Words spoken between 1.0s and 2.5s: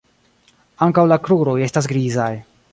la kruroj estas grizaj.